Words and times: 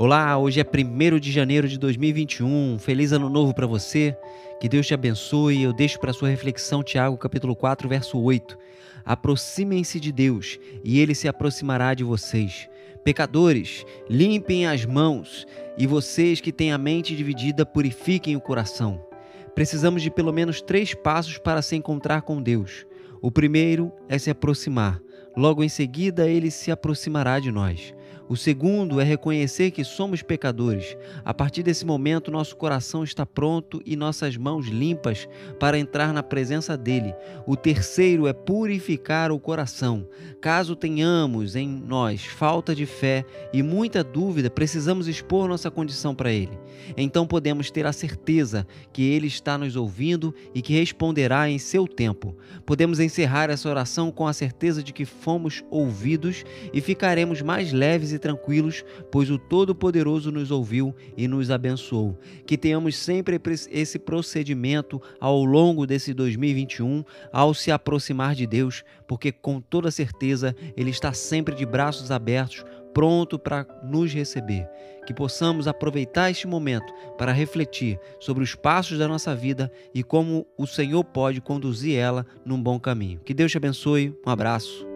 Olá, 0.00 0.38
hoje 0.38 0.60
é 0.60 0.64
1 0.64 1.18
de 1.18 1.32
janeiro 1.32 1.68
de 1.68 1.76
2021. 1.76 2.78
Feliz 2.78 3.10
ano 3.10 3.28
novo 3.28 3.52
para 3.52 3.66
você. 3.66 4.16
Que 4.60 4.68
Deus 4.68 4.86
te 4.86 4.94
abençoe. 4.94 5.60
Eu 5.60 5.72
deixo 5.72 5.98
para 5.98 6.12
sua 6.12 6.28
reflexão 6.28 6.84
Tiago 6.84 7.18
capítulo 7.18 7.56
4, 7.56 7.88
verso 7.88 8.16
8. 8.16 8.56
Aproximem-se 9.04 9.98
de 9.98 10.12
Deus, 10.12 10.56
e 10.84 11.00
ele 11.00 11.16
se 11.16 11.26
aproximará 11.26 11.94
de 11.94 12.04
vocês. 12.04 12.68
Pecadores, 13.02 13.84
limpem 14.08 14.68
as 14.68 14.84
mãos, 14.84 15.44
e 15.76 15.84
vocês 15.84 16.40
que 16.40 16.52
têm 16.52 16.70
a 16.70 16.78
mente 16.78 17.16
dividida, 17.16 17.66
purifiquem 17.66 18.36
o 18.36 18.40
coração. 18.40 19.04
Precisamos 19.52 20.00
de 20.00 20.12
pelo 20.12 20.32
menos 20.32 20.62
três 20.62 20.94
passos 20.94 21.38
para 21.38 21.60
se 21.60 21.74
encontrar 21.74 22.22
com 22.22 22.40
Deus. 22.40 22.86
O 23.20 23.32
primeiro 23.32 23.90
é 24.08 24.16
se 24.16 24.30
aproximar. 24.30 25.00
Logo 25.36 25.64
em 25.64 25.68
seguida, 25.68 26.28
ele 26.28 26.52
se 26.52 26.70
aproximará 26.70 27.40
de 27.40 27.50
nós. 27.50 27.92
O 28.28 28.36
segundo 28.36 29.00
é 29.00 29.04
reconhecer 29.04 29.70
que 29.70 29.82
somos 29.82 30.20
pecadores. 30.20 30.96
A 31.24 31.32
partir 31.32 31.62
desse 31.62 31.86
momento, 31.86 32.30
nosso 32.30 32.54
coração 32.56 33.02
está 33.02 33.24
pronto 33.24 33.80
e 33.86 33.96
nossas 33.96 34.36
mãos 34.36 34.66
limpas 34.66 35.26
para 35.58 35.78
entrar 35.78 36.12
na 36.12 36.22
presença 36.22 36.76
dele. 36.76 37.14
O 37.46 37.56
terceiro 37.56 38.26
é 38.26 38.34
purificar 38.34 39.32
o 39.32 39.40
coração. 39.40 40.06
Caso 40.42 40.76
tenhamos 40.76 41.56
em 41.56 41.66
nós 41.66 42.26
falta 42.26 42.74
de 42.74 42.84
fé 42.84 43.24
e 43.50 43.62
muita 43.62 44.04
dúvida, 44.04 44.50
precisamos 44.50 45.08
expor 45.08 45.48
nossa 45.48 45.70
condição 45.70 46.14
para 46.14 46.30
ele. 46.30 46.58
Então 46.96 47.26
podemos 47.26 47.70
ter 47.70 47.86
a 47.86 47.92
certeza 47.92 48.66
que 48.92 49.02
ele 49.02 49.26
está 49.26 49.56
nos 49.56 49.74
ouvindo 49.74 50.34
e 50.54 50.60
que 50.60 50.74
responderá 50.74 51.48
em 51.48 51.58
seu 51.58 51.88
tempo. 51.88 52.36
Podemos 52.66 53.00
encerrar 53.00 53.48
essa 53.48 53.68
oração 53.70 54.10
com 54.10 54.26
a 54.26 54.32
certeza 54.34 54.82
de 54.82 54.92
que 54.92 55.06
fomos 55.06 55.64
ouvidos 55.70 56.44
e 56.72 56.80
ficaremos 56.80 57.40
mais 57.40 57.72
leves 57.72 58.12
e 58.12 58.17
tranquilos, 58.18 58.84
pois 59.10 59.30
o 59.30 59.38
Todo-Poderoso 59.38 60.30
nos 60.30 60.50
ouviu 60.50 60.94
e 61.16 61.28
nos 61.28 61.50
abençoou. 61.50 62.18
Que 62.46 62.56
tenhamos 62.56 62.96
sempre 62.96 63.40
esse 63.70 63.98
procedimento 63.98 65.00
ao 65.20 65.44
longo 65.44 65.86
desse 65.86 66.12
2021, 66.12 67.04
ao 67.32 67.54
se 67.54 67.70
aproximar 67.70 68.34
de 68.34 68.46
Deus, 68.46 68.84
porque 69.06 69.32
com 69.32 69.60
toda 69.60 69.90
certeza 69.90 70.54
Ele 70.76 70.90
está 70.90 71.12
sempre 71.12 71.54
de 71.54 71.64
braços 71.64 72.10
abertos 72.10 72.64
pronto 72.98 73.38
para 73.38 73.66
nos 73.82 74.12
receber. 74.12 74.68
Que 75.06 75.14
possamos 75.14 75.68
aproveitar 75.68 76.30
este 76.30 76.46
momento 76.46 76.92
para 77.16 77.32
refletir 77.32 77.98
sobre 78.18 78.42
os 78.42 78.54
passos 78.54 78.98
da 78.98 79.06
nossa 79.08 79.34
vida 79.34 79.70
e 79.94 80.02
como 80.02 80.46
o 80.58 80.66
Senhor 80.66 81.02
pode 81.04 81.40
conduzir 81.40 81.96
ela 81.96 82.26
num 82.44 82.60
bom 82.60 82.78
caminho. 82.78 83.20
Que 83.20 83.32
Deus 83.32 83.50
te 83.52 83.56
abençoe. 83.56 84.14
Um 84.26 84.30
abraço. 84.30 84.87